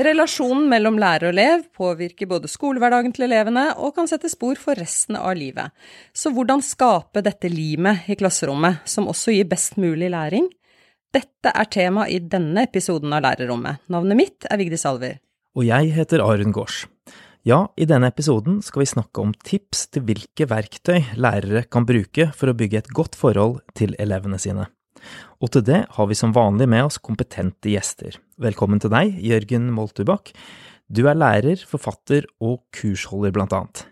[0.00, 4.78] Relasjonen mellom lærer og elev påvirker både skolehverdagen til elevene og kan sette spor for
[4.78, 5.74] resten av livet.
[6.16, 10.46] Så hvordan skape dette limet i klasserommet, som også gir best mulig læring?
[11.12, 13.82] Dette er tema i denne episoden av Lærerrommet.
[13.92, 15.18] Navnet mitt er Vigdis Alver.
[15.58, 16.86] Og jeg heter Arun Gaards.
[17.44, 22.30] Ja, i denne episoden skal vi snakke om tips til hvilke verktøy lærere kan bruke
[22.36, 24.70] for å bygge et godt forhold til elevene sine.
[25.40, 28.18] Og til det har vi som vanlig med oss kompetente gjester.
[28.40, 30.34] Velkommen til deg, Jørgen Moltubakk.
[30.90, 33.84] Du er lærer, forfatter og kursholder, blant annet.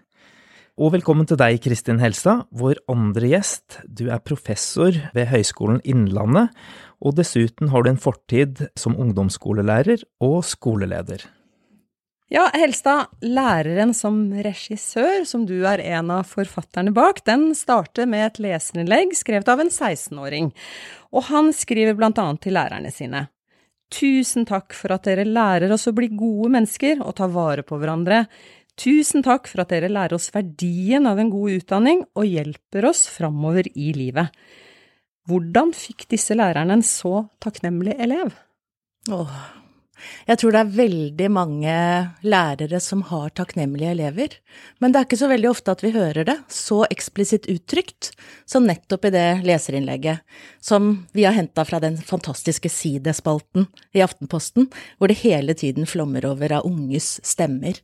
[0.78, 3.80] Og velkommen til deg, Kristin Helstad, vår andre gjest.
[3.86, 6.52] Du er professor ved Høgskolen Innlandet,
[7.02, 11.24] og dessuten har du en fortid som ungdomsskolelærer og skoleleder.
[12.28, 18.26] Ja, Helstad, læreren som regissør, som du er en av forfatterne bak, den starter med
[18.26, 20.50] et leserinnlegg skrevet av en 16-åring,
[21.08, 23.22] og han skriver blant annet til lærerne sine.
[23.88, 27.78] Tusen takk for at dere lærer oss å bli gode mennesker og ta vare på
[27.80, 28.26] hverandre.
[28.76, 33.06] Tusen takk for at dere lærer oss verdien av en god utdanning og hjelper oss
[33.08, 34.28] framover i livet.
[35.28, 38.36] Hvordan fikk disse lærerne en så takknemlig elev?
[39.08, 39.40] Åh,
[40.28, 41.74] jeg tror det er veldig mange
[42.26, 44.36] lærere som har takknemlige elever,
[44.78, 48.12] men det er ikke så veldig ofte at vi hører det så eksplisitt uttrykt
[48.48, 50.24] som nettopp i det leserinnlegget,
[50.60, 56.26] som vi har henta fra den fantastiske sidespalten i Aftenposten, hvor det hele tiden flommer
[56.28, 57.80] over av unges stemmer.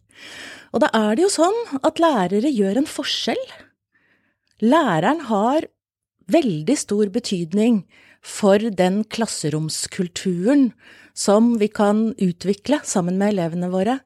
[0.74, 3.44] Og da er det jo sånn at lærere gjør en forskjell.
[4.64, 5.68] Læreren har
[6.30, 7.82] veldig stor betydning
[8.24, 10.70] for den klasseromskulturen
[11.14, 13.98] som vi kan utvikle sammen med elevene våre.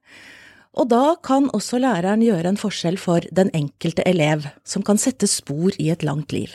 [0.78, 5.26] Og da kan også læreren gjøre en forskjell for den enkelte elev, som kan sette
[5.26, 6.52] spor i et langt liv.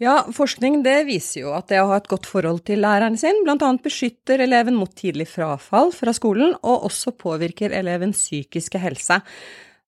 [0.00, 3.42] Ja, forskning det viser jo at det å ha et godt forhold til læreren sin
[3.44, 3.56] bl.a.
[3.84, 9.20] beskytter eleven mot tidlig frafall fra skolen, og også påvirker elevens psykiske helse.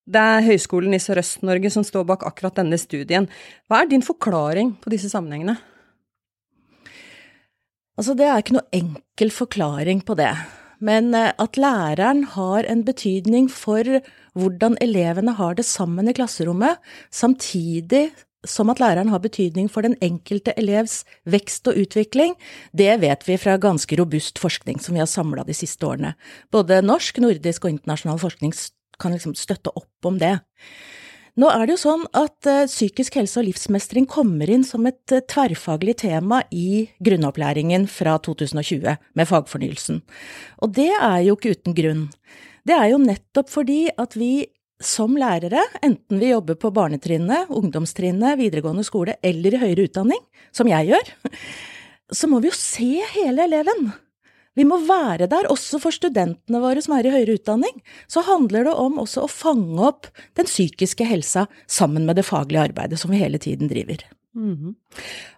[0.04, 3.28] Det er Høgskolen i Sørøst-Norge som står bak akkurat denne studien.
[3.70, 5.56] Hva er din forklaring på disse sammenhengene?
[7.98, 10.32] Altså, det er ikke noe enkel forklaring på det,
[10.80, 13.84] men eh, at læreren har en betydning for
[14.38, 16.80] hvordan elevene har det sammen i klasserommet,
[17.12, 18.08] samtidig
[18.48, 22.34] som at læreren har betydning for den enkelte elevs vekst og utvikling,
[22.74, 26.14] det vet vi fra ganske robust forskning som vi har samla de siste årene.
[26.50, 28.56] Både norsk, nordisk og internasjonal forskning
[29.02, 30.38] kan liksom støtte opp om det.
[31.40, 35.14] Nå er det jo sånn at uh, psykisk helse og livsmestring kommer inn som et
[35.14, 40.02] uh, tverrfaglig tema i grunnopplæringen fra 2020 med fagfornyelsen.
[40.60, 42.02] Og det er jo ikke uten grunn.
[42.68, 44.44] Det er jo nettopp fordi at vi
[44.82, 50.20] som lærere, enten vi jobber på barnetrinnet, ungdomstrinnet, videregående skole eller i høyere utdanning,
[50.52, 51.12] som jeg gjør,
[52.12, 53.92] så må vi jo se hele eleven.
[54.58, 57.78] Vi må være der også for studentene våre som er i høyere utdanning.
[58.10, 62.68] Så handler det om også å fange opp den psykiske helsa sammen med det faglige
[62.68, 64.04] arbeidet som vi hele tiden driver.
[64.34, 64.74] Mm -hmm.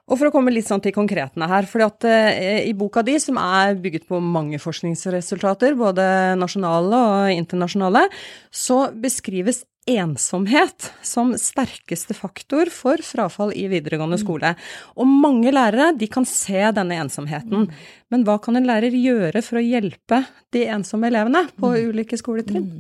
[0.05, 3.19] Og for å komme litt sånn til konkretene her, for at eh, i boka di,
[3.19, 8.09] som er bygget på mange forskningsresultater, både nasjonale og internasjonale,
[8.53, 14.23] så beskrives ensomhet som sterkeste faktor for frafall i videregående mm.
[14.23, 14.55] skole.
[14.97, 17.67] Og mange lærere de kan se denne ensomheten.
[17.67, 17.91] Mm.
[18.13, 20.23] Men hva kan en lærer gjøre for å hjelpe
[20.55, 21.91] de ensomme elevene på mm.
[21.91, 22.71] ulike skoletrinn?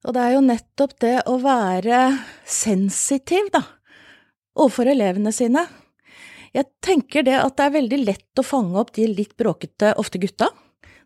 [0.00, 2.00] Og det er jo nettopp det å være
[2.48, 3.60] sensitiv, da,
[4.56, 5.66] overfor elevene sine.
[6.56, 10.18] Jeg tenker det at det er veldig lett å fange opp de litt bråkete, ofte
[10.22, 10.48] gutta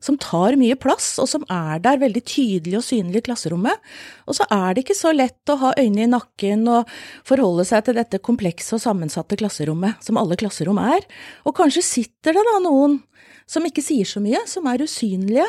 [0.05, 3.81] som tar mye plass, og som er der veldig tydelig og synlig i klasserommet.
[4.29, 6.93] Og så er det ikke så lett å ha øynene i nakken og
[7.27, 11.07] forholde seg til dette komplekse og sammensatte klasserommet, som alle klasserom er.
[11.49, 13.01] Og kanskje sitter det da noen
[13.49, 15.49] som ikke sier så mye, som er usynlige,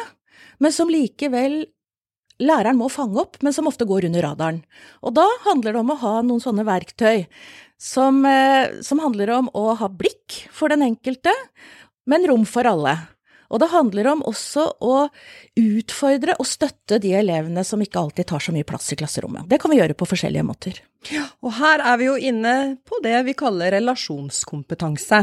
[0.63, 1.65] men som likevel
[2.43, 4.61] læreren må fange opp, men som ofte går under radaren.
[5.03, 7.25] Og da handler det om å ha noen sånne verktøy
[7.79, 11.33] som, eh, som handler om å ha blikk for den enkelte,
[12.07, 12.97] men rom for alle.
[13.53, 14.95] Og det handler om også å
[15.59, 19.45] utfordre og støtte de elevene som ikke alltid tar så mye plass i klasserommet.
[19.49, 20.81] Det kan vi gjøre på forskjellige måter.
[21.45, 22.55] Og her er vi jo inne
[22.87, 25.21] på det vi kaller relasjonskompetanse.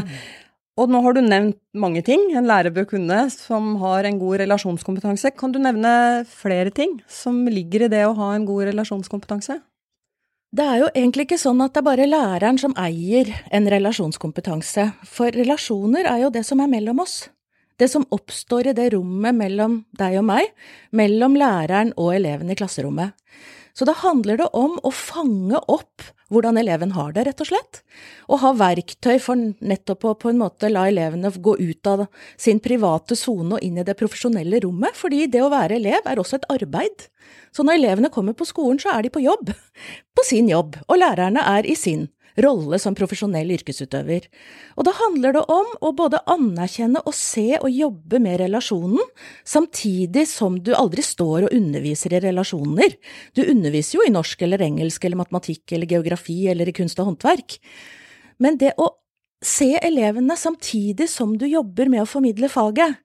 [0.79, 4.41] Og nå har du nevnt mange ting en lærer bør kunne som har en god
[4.41, 5.35] relasjonskompetanse.
[5.37, 9.59] Kan du nevne flere ting som ligger i det å ha en god relasjonskompetanse?
[10.53, 14.91] Det er jo egentlig ikke sånn at det er bare læreren som eier en relasjonskompetanse,
[15.09, 17.23] for relasjoner er jo det som er mellom oss.
[17.79, 20.51] Det som oppstår i det rommet mellom deg og meg,
[20.91, 23.15] mellom læreren og eleven i klasserommet.
[23.73, 27.81] Så da handler det om å fange opp hvordan eleven har det, rett og slett.
[28.29, 32.05] Og ha verktøy for nettopp å på en måte la elevene gå ut av
[32.37, 34.97] sin private sone og inn i det profesjonelle rommet.
[34.97, 37.07] Fordi det å være elev er også et arbeid.
[37.53, 39.53] Så når elevene kommer på skolen, så er de på jobb.
[40.13, 40.77] På sin jobb.
[40.87, 42.07] Og lærerne er i sin
[42.41, 44.25] rolle som profesjonell yrkesutøver.
[44.77, 49.03] Og da handler det om å både anerkjenne og se og jobbe med relasjonen,
[49.45, 52.97] samtidig som du aldri står og underviser i relasjoner.
[53.37, 57.11] Du underviser jo i norsk eller engelsk eller matematikk eller geografi eller i kunst og
[57.11, 57.59] håndverk.
[58.41, 58.89] Men det å
[59.43, 63.01] se elevene samtidig som du jobber med å formidle faget,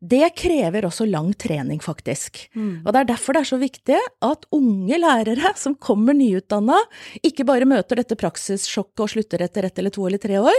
[0.00, 2.46] det krever også lang trening, faktisk.
[2.56, 2.86] Mm.
[2.86, 6.78] Og det er derfor det er så viktig at unge lærere som kommer nyutdanna,
[7.26, 10.58] ikke bare møter dette praksissjokket og slutter etter ett eller to eller tre år,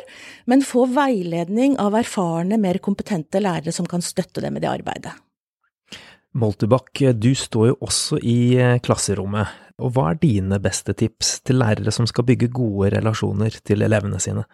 [0.51, 5.17] men får veiledning av erfarne, mer kompetente lærere som kan støtte dem i det arbeidet.
[6.37, 9.57] Moltebakk, du står jo også i eh, klasserommet.
[9.81, 14.21] Og hva er dine beste tips til lærere som skal bygge gode relasjoner til elevene
[14.21, 14.45] sine?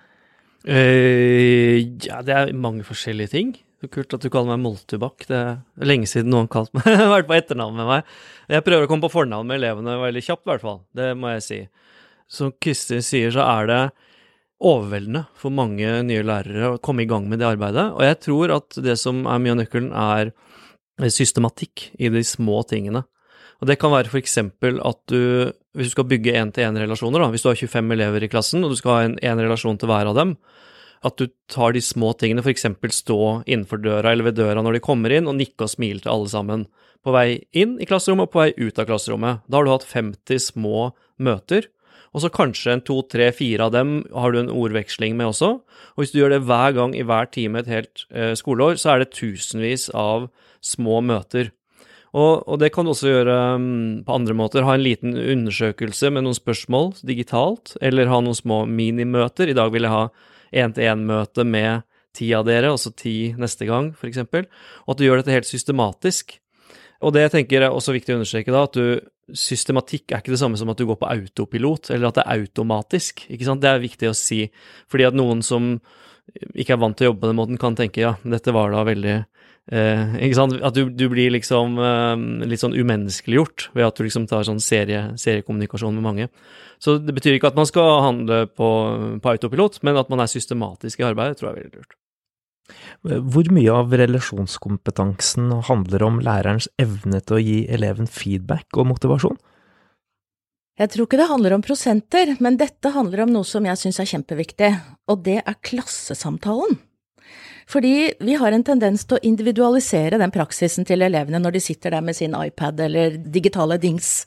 [0.68, 3.52] Uh, ja, det er mange forskjellige ting.
[3.78, 5.28] Så kult at du kaller meg Moltubakk.
[5.30, 8.16] Det er lenge siden noen kalte meg vært på etternavn med meg.
[8.50, 10.80] Jeg prøver å komme på fornavn med elevene veldig kjapt, i hvert fall.
[10.98, 11.60] Det må jeg si.
[12.28, 13.82] Som Kristin sier, så er det
[14.58, 17.92] overveldende for mange nye lærere å komme i gang med det arbeidet.
[17.94, 20.34] Og jeg tror at det som er mye av nøkkelen, er
[21.14, 23.04] systematikk i de små tingene.
[23.62, 27.52] Og det kan være for eksempel at du, hvis du skal bygge én-til-én-relasjoner, hvis du
[27.52, 30.18] har 25 elever i klassen, og du skal ha en, en relasjon til hver av
[30.18, 30.34] dem,
[31.06, 32.66] at du tar de små tingene, f.eks.
[32.98, 36.14] stå innenfor døra eller ved døra når de kommer inn, og nikke og smile til
[36.14, 36.68] alle sammen.
[37.06, 39.44] På vei inn i klasserommet og på vei ut av klasserommet.
[39.48, 40.92] Da har du hatt 50 små
[41.22, 41.70] møter,
[42.16, 45.52] og så kanskje en to, tre, fire av dem har du en ordveksling med også.
[45.60, 48.96] Og hvis du gjør det hver gang i hver time et helt eh, skoleår, så
[48.96, 50.30] er det tusenvis av
[50.66, 51.52] små møter.
[52.16, 53.68] Og, og, det kan du også gjøre um,
[54.08, 54.66] på andre måter.
[54.66, 59.52] Ha en liten undersøkelse med noen spørsmål digitalt, eller ha noen små minimøter.
[59.52, 60.08] I dag vil jeg ha
[60.52, 61.86] én-til-én-møte med
[62.18, 64.24] ti av dere, og så ti neste gang, f.eks.
[64.26, 66.38] Og at du gjør dette helt systematisk.
[67.06, 68.98] Og det jeg tenker er også viktig å understreke da, at du,
[69.36, 72.42] systematikk er ikke det samme som at du går på autopilot, eller at det er
[72.42, 73.26] automatisk.
[73.28, 73.62] ikke sant?
[73.64, 74.46] Det er viktig å si,
[74.90, 75.76] fordi at noen som
[76.56, 78.84] ikke er vant til å jobbe på den måten, kan tenke ja, dette var da
[78.88, 79.18] veldig
[79.68, 80.56] Eh, ikke sant?
[80.64, 84.64] At du, du blir liksom eh, litt sånn umenneskeliggjort ved at du liksom tar sånn
[84.64, 86.30] serie, seriekommunikasjon med mange.
[86.80, 88.70] Så det betyr ikke at man skal handle på,
[89.24, 91.98] på autopilot, men at man er systematisk i arbeidet, tror jeg er veldig lurt.
[93.08, 99.38] Hvor mye av relasjonskompetansen handler om lærerens evne til å gi eleven feedback og motivasjon?
[100.78, 103.98] Jeg tror ikke det handler om prosenter, men dette handler om noe som jeg syns
[104.04, 104.70] er kjempeviktig,
[105.10, 106.78] og det er klassesamtalen.
[107.68, 111.98] Fordi vi har en tendens til å individualisere den praksisen til elevene når de sitter
[111.98, 114.26] der med sin iPad eller digitale dings.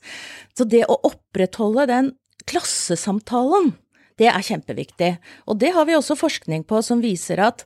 [0.57, 2.13] Så det å opprettholde den
[2.51, 3.73] klassesamtalen,
[4.21, 5.15] det er kjempeviktig.
[5.49, 7.65] Og det har vi også forskning på som viser at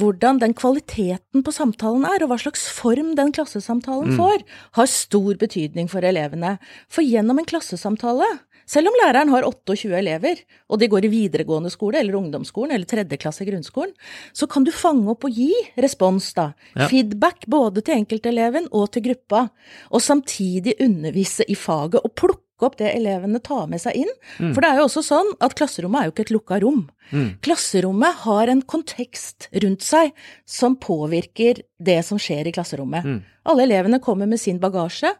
[0.00, 4.18] hvordan den kvaliteten på samtalen er, og hva slags form den klassesamtalen mm.
[4.18, 4.42] får,
[4.80, 6.56] har stor betydning for elevene.
[6.90, 8.26] For gjennom en klassesamtale
[8.72, 10.42] selv om læreren har 28 elever,
[10.72, 13.92] og de går i videregående skole eller ungdomsskolen eller tredje klasse i grunnskolen,
[14.32, 15.50] så kan du fange opp og gi
[15.82, 16.50] respons, da.
[16.76, 16.88] Ja.
[16.88, 19.46] Feedback både til enkelteleven og til gruppa,
[19.92, 24.12] og samtidig undervise i faget og plukke opp det elevene tar med seg inn.
[24.38, 24.52] Mm.
[24.52, 26.84] For det er jo også sånn at klasserommet er jo ikke et lukka rom.
[27.12, 27.28] Mm.
[27.44, 30.14] Klasserommet har en kontekst rundt seg
[30.48, 33.04] som påvirker det som skjer i klasserommet.
[33.04, 33.20] Mm.
[33.50, 35.10] Alle elevene kommer med sin bagasje,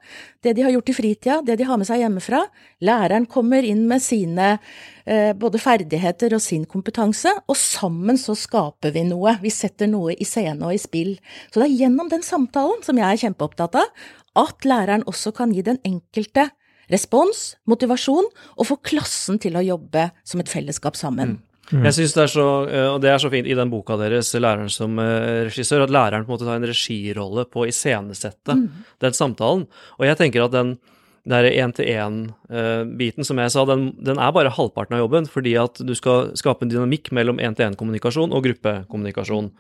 [0.45, 2.45] det de har gjort i fritida, det de har med seg hjemmefra.
[2.87, 8.95] Læreren kommer inn med sine eh, både ferdigheter og sin kompetanse, og sammen så skaper
[8.95, 9.35] vi noe.
[9.43, 11.17] Vi setter noe i scene og i spill.
[11.51, 14.07] Så det er gjennom den samtalen, som jeg er kjempeopptatt av,
[14.39, 16.53] at læreren også kan gi den enkelte
[16.91, 21.37] respons, motivasjon, og få klassen til å jobbe som et fellesskap sammen.
[21.37, 21.49] Mm.
[21.73, 21.87] Mm.
[21.87, 24.35] Jeg synes det er så, eh, og det er så fint i den boka deres,
[24.35, 28.57] 'Læreren som eh, regissør', at læreren på en måte tar en regirolle på å iscenesette
[28.59, 28.67] mm.
[29.01, 29.67] den samtalen.
[29.99, 30.79] Og jeg tenker at den
[31.25, 35.79] der én-til-én-biten, eh, som jeg sa, den, den, er bare halvparten av jobben, fordi at
[35.79, 39.53] du skal skape en dynamikk mellom én-til-én-kommunikasjon og gruppekommunikasjon.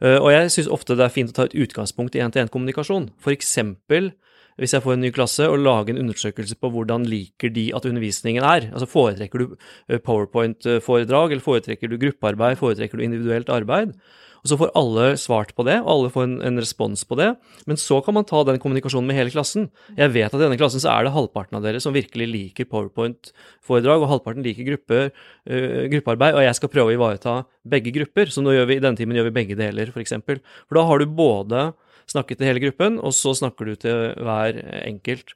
[0.00, 3.10] Og jeg syns ofte det er fint å ta et utgangspunkt i én-til-én-kommunikasjon.
[3.20, 4.14] For eksempel
[4.60, 7.86] hvis jeg får en ny klasse, og lage en undersøkelse på hvordan liker de at
[7.88, 8.70] undervisningen er.
[8.70, 9.54] Altså Foretrekker du
[9.88, 13.96] eh, powerpoint-foredrag, eller foretrekker du gruppearbeid, foretrekker du individuelt arbeid?
[14.40, 17.28] Og Så får alle svart på det, og alle får en, en, respons på det.
[17.68, 19.68] Men så kan man ta den kommunikasjonen med hele klassen.
[19.98, 22.68] Jeg vet at i denne klassen så er det halvparten av dere som virkelig liker
[22.70, 27.36] powerpoint-foredrag, og halvparten liker gruppe, uh, gruppearbeid, og jeg skal prøve å ivareta
[27.68, 28.32] begge grupper.
[28.32, 30.16] Så nå gjør vi, i denne timen gjør vi begge deler, f.eks.
[30.24, 31.68] For, for da har du både
[32.10, 35.34] snakke til hele gruppen, og så snakker du til hver enkelt.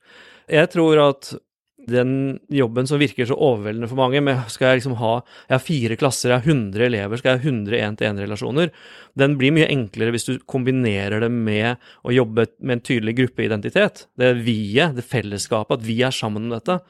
[0.50, 1.34] Jeg tror at
[1.88, 5.62] den jobben som virker så overveldende for mange, med skal jeg liksom ha jeg har
[5.62, 8.72] fire klasser, jeg har 100 elever, skal jeg ha 100 én-til-én-relasjoner,
[9.20, 14.06] den blir mye enklere hvis du kombinerer det med å jobbe med en tydelig gruppeidentitet.
[14.20, 16.80] Det vi-et, det fellesskapet, at vi er sammen om dette.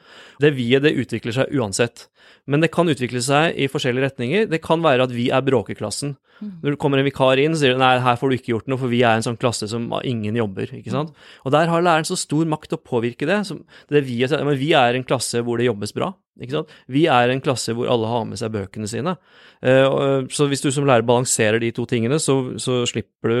[0.43, 2.07] Det vi-et, det utvikler seg uansett.
[2.49, 4.47] Men det kan utvikle seg i forskjellige retninger.
[4.49, 6.15] Det kan være at vi er bråkeklassen.
[6.43, 8.79] Når det kommer en vikar inn, sier du nei, her får du ikke gjort noe,
[8.81, 10.73] for vi er en sånn klasse som ingen jobber.
[10.75, 11.15] ikke sant?
[11.45, 13.39] Og der har læreren så stor makt å påvirke det.
[13.47, 16.11] Som det vi, men vi er en klasse hvor det jobbes bra.
[16.41, 16.75] ikke sant?
[16.91, 19.15] Vi er en klasse hvor alle har med seg bøkene sine.
[19.63, 23.35] Eh, så hvis du som lærer balanserer de to tingene, så, så du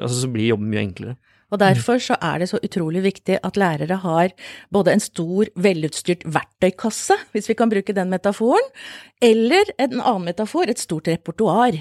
[0.00, 1.18] altså Så blir jobben mye enklere.
[1.48, 4.34] Og derfor så er det så utrolig viktig at lærere har
[4.74, 8.68] både en stor, velutstyrt verktøykasse, hvis vi kan bruke den metaforen,
[9.24, 11.74] eller en annen metafor, et stort repertoar.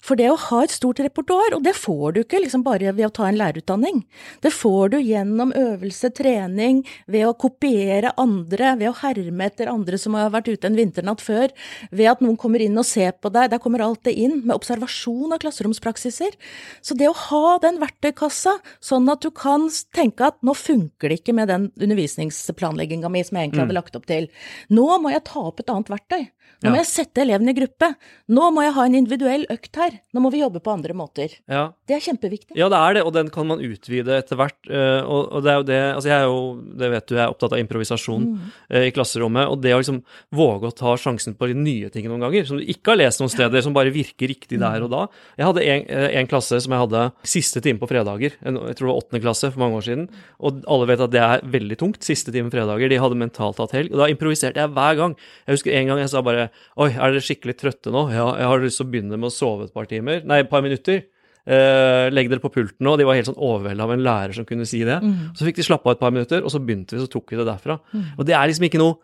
[0.00, 3.08] For det å ha et stort repertoar, og det får du ikke liksom bare ved
[3.08, 4.04] å ta en lærerutdanning,
[4.44, 10.00] det får du gjennom øvelse, trening, ved å kopiere andre, ved å herme etter andre
[10.00, 11.52] som har vært ute en vinternatt før,
[11.90, 14.56] ved at noen kommer inn og ser på deg, der kommer alt det inn, med
[14.56, 16.38] observasjon av klasseromspraksiser.
[16.80, 21.20] Så det å ha den verktøykassa, sånn at du kan tenke at nå funker det
[21.20, 24.28] ikke med den undervisningsplanlegginga mi som jeg egentlig hadde lagt opp til.
[24.74, 26.28] Nå må jeg ta opp et annet verktøy.
[26.58, 27.92] Nå må jeg sette elevene i gruppe.
[28.34, 29.98] Nå må jeg ha en individuell økt her.
[30.16, 31.36] Nå må vi jobbe på andre måter.
[31.46, 32.56] Ja, Det er kjempeviktig.
[32.58, 34.58] Ja, det er det, og den kan man utvide etter hvert.
[34.66, 36.40] eh, Og, det er jo det Altså, jeg er jo,
[36.80, 38.48] det vet du, jeg er opptatt av improvisasjon mm.
[38.88, 39.46] i klasserommet.
[39.46, 40.02] Og det å liksom
[40.34, 43.22] våge å ta sjansen på de nye tingene noen ganger, som du ikke har lest
[43.22, 45.06] noen steder, som bare virker riktig der og da.
[45.38, 48.88] Jeg hadde en, eh, en klasse som jeg hadde siste time på fredager, jeg tror
[48.88, 50.06] det var åttende klasse for mange år siden.
[50.42, 52.00] Og alle vet at det er veldig tungt.
[52.06, 52.90] Siste time fredager.
[52.90, 53.92] De hadde mentalt hatt helg.
[53.94, 55.14] Og da improviserte jeg hver gang.
[55.46, 58.08] Jeg husker en gang jeg sa bare Oi, er dere skikkelig trøtte nå?
[58.14, 60.20] Ja, jeg har lyst til å begynne med å sove et par timer.
[60.28, 61.06] Nei, et par minutter.
[61.48, 62.96] Eh, legg dere på pulten nå.
[63.00, 64.98] De var helt sånn overvelda av en lærer som kunne si det.
[65.38, 67.40] Så fikk de slappe av et par minutter, og så begynte vi, så tok vi
[67.40, 67.78] det derfra.
[68.18, 68.98] Og det er liksom ikke noe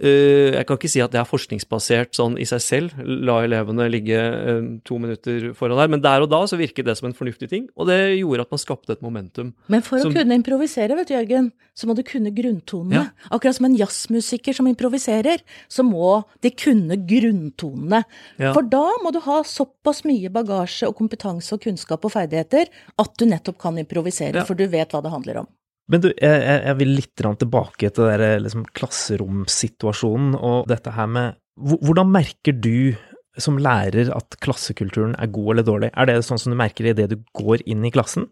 [0.00, 2.94] Jeg kan ikke si at det er forskningsbasert sånn i seg selv.
[3.04, 5.88] La elevene ligge eh, to minutter foran der.
[5.92, 8.50] Men der og da så virket det som en fornuftig ting, og det gjorde at
[8.50, 9.52] man skapte et momentum.
[9.68, 12.94] Men for Som- å kunne improvisere, vet du, Jørgen, så må du kunne grunntonene.
[12.94, 13.06] Ja.
[13.30, 18.04] Akkurat som en jazzmusiker som improviserer, så må de kunne grunntonene.
[18.38, 18.52] Ja.
[18.52, 22.66] For da må du ha såpass mye bagasje og kompetanse og kunnskap og ferdigheter
[22.98, 24.44] at du nettopp kan improvisere, Ja.
[24.44, 25.46] for du vet hva det handler om.
[25.92, 31.40] Men du, jeg, jeg vil litt tilbake til der, liksom, klasseromsituasjonen og dette her med
[31.54, 32.96] Hvordan merker du
[33.38, 35.90] som lærer at klassekulturen er god eller dårlig?
[35.94, 38.26] Er det sånn som du merker idet du går inn i klassen?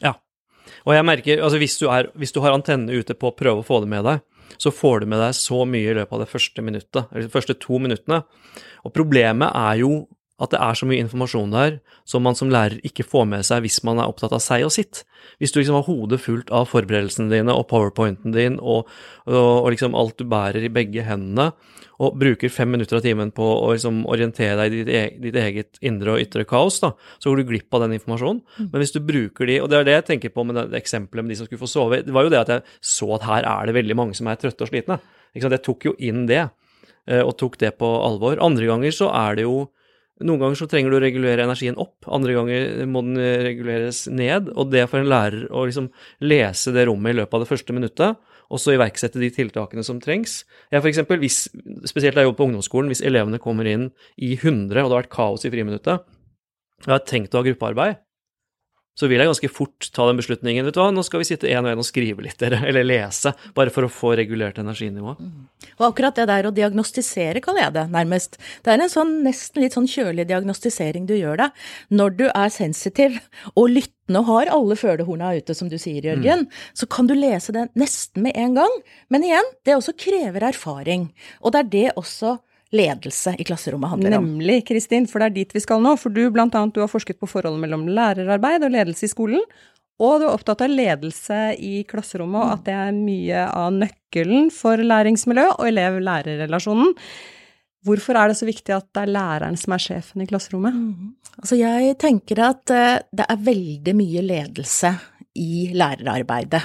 [0.00, 0.14] Ja.
[0.88, 3.60] Og jeg merker, altså hvis du, er, hvis du har antennene ute på å prøve
[3.60, 4.24] å få det med deg,
[4.60, 7.32] så får du med deg så mye i løpet av det første minuttet, eller de
[7.32, 8.22] første to minuttene.
[8.88, 9.92] Og problemet er jo
[10.40, 11.76] at det er så mye informasjon der
[12.08, 14.72] som man som lærer ikke får med seg hvis man er opptatt av seg og
[14.74, 15.04] sitt.
[15.38, 18.88] Hvis du liksom har hodet fullt av forberedelsene dine og powerpointen din og,
[19.28, 21.52] og, og liksom alt du bærer i begge hendene,
[22.02, 25.36] og bruker fem minutter av timen på å liksom orientere deg i ditt, e ditt
[25.38, 28.40] eget indre og ytre kaos, da, så går du glipp av den informasjonen.
[28.64, 31.22] Men hvis du bruker de, og det er det jeg tenker på med det eksempelet
[31.22, 33.46] med de som skulle få sove, det var jo det at jeg så at her
[33.46, 34.98] er det veldig mange som er trøtte og slitne.
[35.36, 36.42] Jeg tok jo inn det,
[37.06, 38.40] eh, og tok det på alvor.
[38.42, 39.68] Andre ganger så er det jo
[40.20, 43.16] noen ganger så trenger du å regulere energien opp, andre ganger må den
[43.46, 44.50] reguleres ned.
[44.52, 45.88] Og det for en lærer å liksom
[46.24, 48.20] lese det rommet i løpet av det første minuttet,
[48.52, 50.42] og så iverksette de tiltakene som trengs.
[50.68, 51.46] Jeg for eksempel, hvis,
[51.88, 53.88] spesielt da jeg jobber på ungdomsskolen, hvis elevene kommer inn
[54.20, 56.04] i 100, og det har vært kaos i friminuttet,
[56.82, 58.02] og jeg har tenkt å ha gruppearbeid,
[58.98, 60.66] så vil jeg ganske fort ta den beslutningen.
[60.68, 62.84] Vet du hva, nå skal vi sitte én og én og skrive litt, dere, eller
[62.84, 65.22] lese, bare for å få regulert energinivået.
[65.78, 68.36] Og akkurat det der å diagnostisere, kaller jeg det nærmest.
[68.60, 71.64] Det er en sånn nesten litt sånn kjølig diagnostisering du gjør deg
[71.96, 73.18] når du er sensitiv
[73.54, 76.44] og lyttende og har alle følehorna ute, som du sier, Jørgen.
[76.76, 78.74] Så kan du lese det nesten med en gang.
[79.08, 81.08] Men igjen, det også krever erfaring.
[81.40, 82.36] Og det er det også
[82.72, 84.30] ledelse i klasserommet handler om.
[84.30, 85.94] Nemlig, Kristin, for det er dit vi skal nå.
[86.00, 89.44] For du, blant annet, du har forsket på forholdet mellom lærerarbeid og ledelse i skolen.
[90.02, 94.50] Og du er opptatt av ledelse i klasserommet, og at det er mye av nøkkelen
[94.54, 96.96] for læringsmiljø og elev-lærer-relasjonen.
[97.86, 100.76] Hvorfor er det så viktig at det er læreren som er sjefen i klasserommet?
[101.38, 104.92] Altså jeg tenker at eh, det er veldig mye ledelse
[105.38, 106.62] i lærerarbeidet.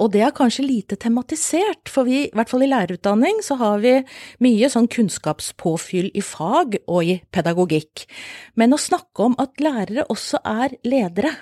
[0.00, 3.82] Og det er kanskje lite tematisert, for vi, i hvert fall i lærerutdanning, så har
[3.82, 3.98] vi
[4.40, 8.06] mye sånn kunnskapspåfyll i fag og i pedagogikk.
[8.56, 11.34] Men å snakke om at lærere også er ledere,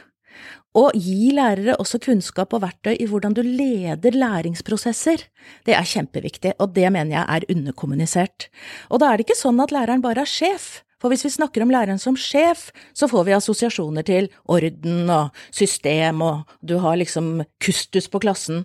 [0.78, 5.24] og gi lærere også kunnskap og verktøy i hvordan du leder læringsprosesser,
[5.66, 8.50] det er kjempeviktig, og det mener jeg er underkommunisert.
[8.92, 10.84] Og da er det ikke sånn at læreren bare er sjef.
[10.98, 15.42] For hvis vi snakker om læreren som sjef, så får vi assosiasjoner til orden og
[15.54, 18.64] system, og du har liksom kustus på klassen.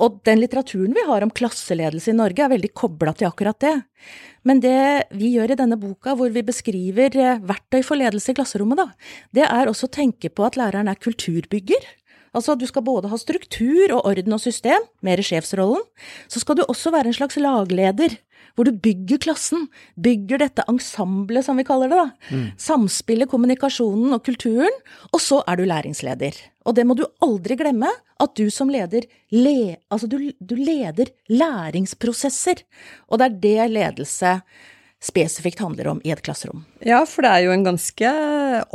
[0.00, 3.74] Og den litteraturen vi har om klasseledelse i Norge, er veldig kobla til akkurat det.
[4.48, 8.38] Men det vi gjør i denne boka, hvor vi beskriver eh, verktøy for ledelse i
[8.38, 8.86] klasserommet, da,
[9.36, 11.84] det er også å tenke på at læreren er kulturbygger.
[12.36, 15.82] Altså, du skal både ha struktur og orden og system, mer i sjefsrollen.
[16.30, 18.14] Så skal du også være en slags lagleder,
[18.54, 19.66] hvor du bygger klassen.
[19.98, 22.36] Bygger dette ensemblet, som vi kaller det, da.
[22.36, 22.46] Mm.
[22.60, 24.80] Samspillet, kommunikasjonen og kulturen.
[25.10, 26.38] Og så er du læringsleder.
[26.68, 31.10] Og det må du aldri glemme, at du som leder le, altså du, du leder
[31.32, 32.62] læringsprosesser.
[33.08, 34.36] Og det er det ledelse
[35.00, 36.66] spesifikt handler om i et klasserom.
[36.84, 38.12] Ja, for det er jo en ganske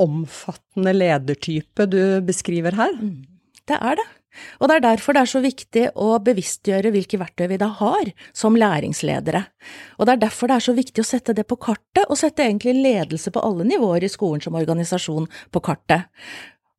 [0.02, 2.98] omfattende ledertype du beskriver her.
[2.98, 3.35] Mm.
[3.66, 4.08] Det er det.
[4.60, 8.10] Og det er derfor det er så viktig å bevisstgjøre hvilke verktøy vi da har
[8.36, 9.46] som læringsledere.
[9.98, 12.44] Og det er derfor det er så viktig å sette det på kartet, og sette
[12.44, 16.12] egentlig ledelse på alle nivåer i skolen som organisasjon på kartet.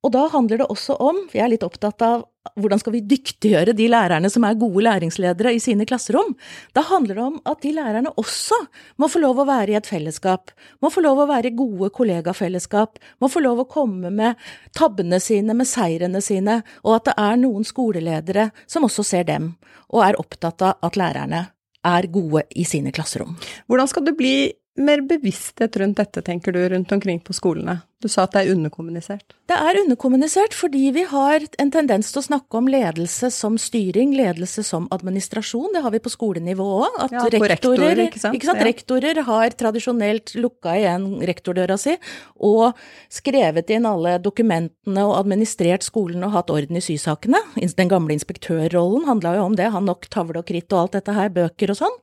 [0.04, 3.72] Og da handler det også om, jeg er litt opptatt av hvordan skal vi dyktiggjøre
[3.74, 6.36] de lærerne som er gode læringsledere i sine klasserom?
[6.76, 8.58] Da handler det om at de lærerne også
[9.02, 10.52] må få lov å være i et fellesskap,
[10.84, 14.38] må få lov å være i gode kollegafellesskap, må få lov å komme med
[14.78, 19.54] tabbene sine, med seirene sine, og at det er noen skoleledere som også ser dem,
[19.90, 21.48] og er opptatt av at lærerne
[21.86, 23.36] er gode i sine klasserom.
[23.66, 24.36] Hvordan skal du bli
[24.76, 27.80] mer bevissthet rundt dette, tenker du, rundt omkring på skolene?
[28.04, 29.32] Du sa at det er underkommunisert.
[29.48, 34.12] Det er underkommunisert fordi vi har en tendens til å snakke om ledelse som styring,
[34.18, 35.70] ledelse som administrasjon.
[35.72, 37.00] Det har vi på skolenivå òg.
[37.06, 38.36] At ja, rektorer, rektorer, ikke sant?
[38.36, 38.60] Ikke sant?
[38.60, 38.68] Ja.
[38.68, 41.96] rektorer har tradisjonelt lukka igjen rektordøra si
[42.36, 42.76] og
[43.12, 47.40] skrevet inn alle dokumentene og administrert skolen og hatt orden i sysakene.
[47.56, 51.16] Den gamle inspektørrollen handla jo om det, han nok tavle og kritt og alt dette
[51.16, 52.02] her, bøker og sånn.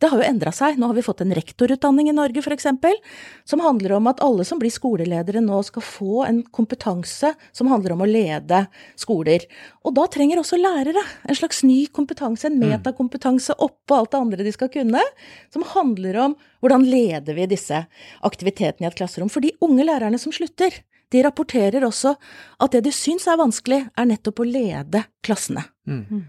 [0.00, 0.78] Det har jo endra seg.
[0.80, 2.66] Nå har vi fått en rektorutdanning i Norge, f.eks.,
[3.44, 7.92] som handler om at alle som blir skoleledere nå skal få en kompetanse som handler
[7.94, 8.62] om å lede
[9.00, 9.44] skoler.
[9.84, 12.66] Og da trenger også lærere en slags ny kompetanse, en mm.
[12.72, 15.04] metakompetanse oppå alt det andre de skal kunne,
[15.52, 17.84] som handler om hvordan leder vi disse
[18.24, 19.28] aktivitetene i et klasserom.
[19.32, 22.14] For de unge lærerne som slutter, de rapporterer også
[22.62, 25.68] at det de syns er vanskelig, er nettopp å lede klassene.
[25.84, 26.28] Mm.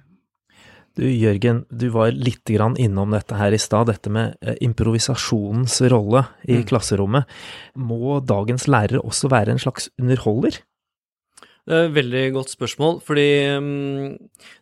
[1.01, 5.79] Du Jørgen, du var litt grann innom dette her i stad, dette med eh, improvisasjonens
[5.89, 6.65] rolle i mm.
[6.69, 7.31] klasserommet.
[7.73, 10.59] Må dagens lærere også være en slags underholder?
[11.62, 14.15] Det er et veldig godt spørsmål, fordi um,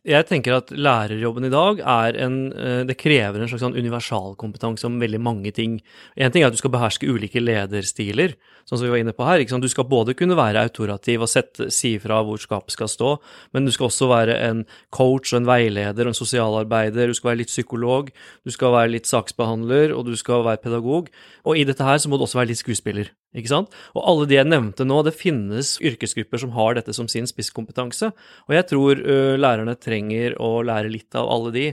[0.04, 4.84] jeg tenker at lærerjobben i dag er en uh, Det krever en slags sånn universalkompetanse
[4.90, 5.78] om veldig mange ting.
[6.20, 8.36] Én ting er at du skal beherske ulike lederstiler,
[8.68, 9.46] sånn som vi var inne på her.
[9.48, 13.14] Du skal både kunne være autorativ og sette, si fra hvor skapet skal stå,
[13.56, 17.08] men du skal også være en coach og en veileder og en sosialarbeider.
[17.08, 18.12] Du skal være litt psykolog,
[18.44, 21.08] du skal være litt saksbehandler, og du skal være pedagog.
[21.48, 23.16] Og i dette her så må du også være litt skuespiller.
[23.38, 23.76] Ikke sant?
[23.94, 28.10] Og alle de jeg nevnte nå, det finnes yrkesgrupper som har dette som sin spisskompetanse.
[28.48, 31.66] Og jeg tror uh, lærerne trenger å lære litt av alle de.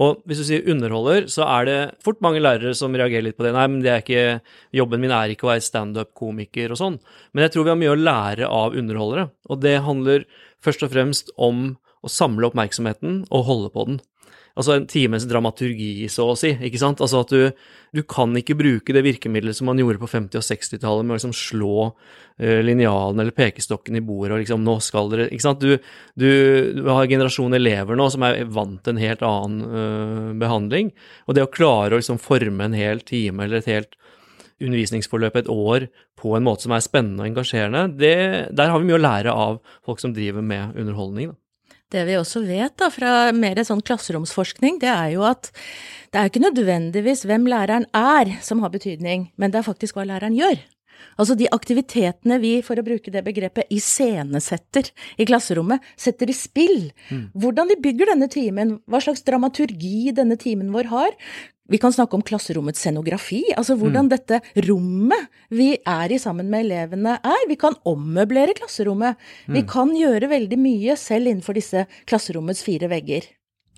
[0.00, 3.44] Og hvis du sier underholder, så er det fort mange lærere som reagerer litt på
[3.44, 3.52] det.
[3.56, 4.24] Nei, men det er ikke,
[4.72, 6.96] jobben min er ikke å være standup-komiker og sånn.
[7.36, 9.28] Men jeg tror vi har mye å lære av underholdere.
[9.52, 10.24] Og det handler
[10.64, 14.00] først og fremst om å samle oppmerksomheten og holde på den
[14.58, 16.52] altså en times dramaturgi, så å si.
[16.68, 17.00] ikke sant?
[17.04, 20.46] Altså at du, du kan ikke bruke det virkemidlet som man gjorde på 50- og
[20.46, 25.10] 60-tallet, med å liksom slå uh, linjalen eller pekestokken i bordet og liksom Nå skal
[25.12, 25.64] dere Ikke sant?
[25.64, 25.76] Du,
[26.18, 26.28] du,
[26.76, 30.92] du har en generasjon elever nå som er vant til en helt annen uh, behandling.
[31.26, 33.98] Og det å klare å liksom forme en hel time eller et helt
[34.62, 35.88] undervisningsforløp et år
[36.20, 38.16] på en måte som er spennende og engasjerende, det,
[38.54, 41.32] der har vi mye å lære av folk som driver med underholdning.
[41.32, 41.41] Da.
[41.92, 45.50] Det vi også vet da, fra mer sånn klasseromsforskning, det er jo at
[46.12, 50.06] det er ikke nødvendigvis hvem læreren er som har betydning, men det er faktisk hva
[50.08, 50.60] læreren gjør.
[51.20, 54.88] Altså de aktivitetene vi, for å bruke det begrepet, iscenesetter
[55.20, 56.90] i klasserommet, setter i spill.
[57.10, 57.24] Mm.
[57.42, 61.16] Hvordan de bygger denne timen, hva slags dramaturgi denne timen vår har,
[61.70, 64.10] vi kan snakke om klasserommets scenografi, altså hvordan mm.
[64.10, 67.44] dette rommet vi er i sammen med elevene er.
[67.48, 69.20] Vi kan ommøblere klasserommet.
[69.46, 69.54] Mm.
[69.56, 73.28] Vi kan gjøre veldig mye selv innenfor disse klasserommets fire vegger.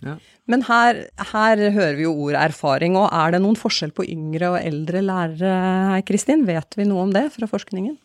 [0.05, 0.17] Ja.
[0.51, 4.55] Men her, her, hører vi jo ord erfaring, og er det noen forskjell på yngre
[4.55, 6.45] og eldre lærere Kristin?
[6.49, 7.97] Vet vi noe om det fra forskningen?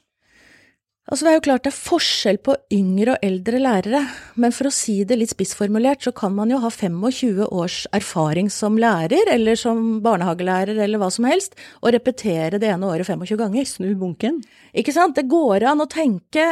[1.09, 4.01] Altså, det er jo klart det er forskjell på yngre og eldre lærere,
[4.37, 8.51] men for å si det litt spissformulert, så kan man jo ha 25 års erfaring
[8.53, 13.41] som lærer, eller som barnehagelærer, eller hva som helst, og repetere det ene året 25
[13.41, 13.65] ganger.
[13.65, 14.37] Snu bunken.
[14.77, 15.17] Ikke sant?
[15.17, 16.51] Det går an å tenke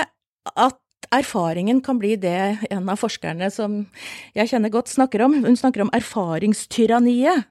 [0.49, 0.81] at
[1.15, 3.79] erfaringen kan bli det en av forskerne som
[4.37, 5.35] jeg kjenner godt snakker om.
[5.45, 7.47] Hun snakker om erfaringstyranniet.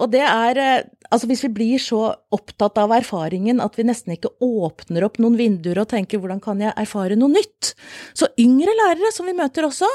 [0.00, 2.02] Og det er eh, altså hvis vi blir så
[2.34, 6.62] opptatt av erfaringen at vi nesten ikke åpner opp noen vinduer og tenker hvordan kan
[6.62, 7.74] jeg erfare noe nytt.
[8.16, 9.88] Så yngre lærere som vi møter også.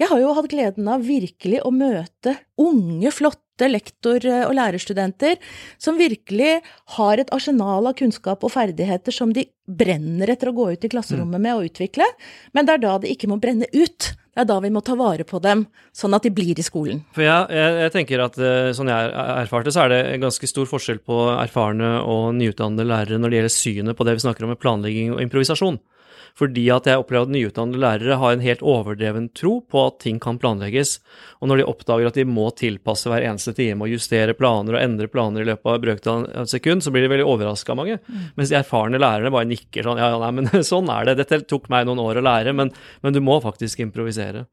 [0.00, 5.40] Jeg har jo hatt gleden av virkelig å møte unge, flotte lektor- og lærerstudenter
[5.80, 6.60] som virkelig
[6.98, 10.90] har et arsenal av kunnskap og ferdigheter som de brenner etter å gå ut i
[10.92, 12.06] klasserommet med og utvikle,
[12.54, 14.12] men det er da de ikke må brenne ut.
[14.36, 15.64] Det er da vi må ta vare på dem,
[15.96, 17.00] sånn at de blir i skolen.
[17.16, 20.68] For jeg, jeg, jeg tenker at eh, sånn jeg erfarte, så er det ganske stor
[20.68, 24.52] forskjell på erfarne og nyutdannede lærere når det gjelder synet på det vi snakker om
[24.52, 25.80] med planlegging og improvisasjon.
[26.36, 30.18] Fordi at jeg opplever at nyutdannede lærere har en helt overdreven tro på at ting
[30.20, 30.98] kan planlegges.
[31.40, 34.82] Og når de oppdager at de må tilpasse hver eneste time og justere planer og
[34.82, 37.96] endre planer i løpet av brøkdel av et sekund, så blir de veldig overraska, mange.
[38.04, 38.28] Mm.
[38.36, 41.18] Mens de erfarne lærerne bare nikker sånn ja, ja, nei, men sånn er det.
[41.22, 44.44] Dette tok meg noen år å lære, men, men du må faktisk improvisere.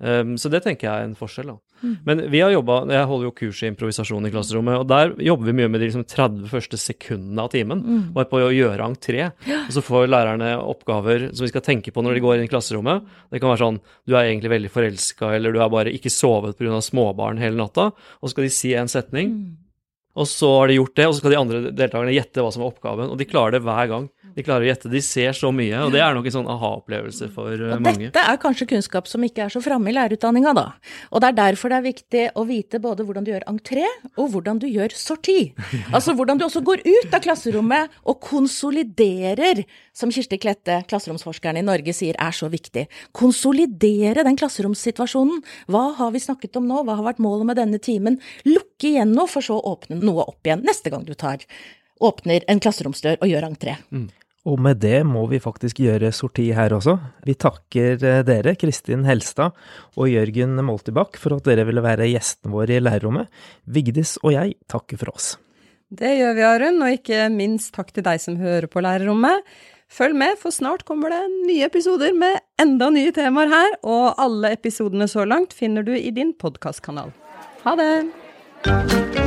[0.00, 1.54] Um, så det tenker jeg er en forskjell.
[1.54, 1.69] da.
[1.80, 1.94] Mm.
[2.04, 5.48] Men vi har jobba Jeg holder jo kurs i improvisasjon i klasserommet, og der jobber
[5.48, 7.80] vi mye med de liksom 30 første sekundene av timen.
[7.84, 8.02] Mm.
[8.16, 9.30] Bare på å gjøre entré.
[9.62, 12.52] Og så får lærerne oppgaver som vi skal tenke på når de går inn i
[12.52, 13.08] klasserommet.
[13.30, 16.58] Det kan være sånn du er egentlig veldig forelska, eller du har bare ikke sovet
[16.58, 16.80] pga.
[16.84, 17.90] småbarn hele natta.
[18.20, 19.34] Og så skal de si en setning.
[19.34, 19.58] Mm.
[20.20, 22.64] Og så har de gjort det, og så skal de andre deltakerne gjette hva som
[22.64, 23.12] er oppgaven.
[23.12, 24.08] Og de klarer det hver gang.
[24.36, 24.90] De klarer å gjette.
[24.92, 28.08] De ser så mye, og det er nok en sånn aha-opplevelse for uh, og mange.
[28.08, 30.66] Dette er kanskje kunnskap som ikke er så framme i lærerutdanninga, da.
[31.10, 34.30] Og det er derfor det er viktig å vite både hvordan du gjør entré, og
[34.34, 35.38] hvordan du gjør sorti.
[35.96, 39.64] Altså hvordan du også går ut av klasserommet og konsoliderer,
[39.96, 42.86] som Kirsti Klette, klasseromsforskeren i Norge, sier er så viktig.
[43.16, 45.42] Konsolidere den klasseromssituasjonen.
[45.72, 46.84] Hva har vi snakket om nå?
[46.86, 48.20] Hva har vært målet med denne timen?
[48.48, 51.44] Lukke igjen noe, for så å åpne noe opp igjen neste gang du tar
[52.00, 53.76] åpner en klasseromsdør og gjør entré.
[53.92, 54.08] Mm.
[54.48, 56.96] Og med det må vi faktisk gjøre sorti her også.
[57.28, 59.52] Vi takker eh, dere, Kristin Helstad
[60.00, 63.28] og Jørgen Moltibakk, for at dere ville være gjestene våre i lærerrommet.
[63.68, 65.34] Vigdis og jeg takker for oss.
[65.90, 69.44] Det gjør vi, Arun, og ikke minst takk til deg som hører på lærerrommet.
[69.90, 74.54] Følg med, for snart kommer det nye episoder med enda nye temaer her, og alle
[74.54, 77.10] episodene så langt finner du i din podkastkanal.
[77.66, 79.19] Ha det!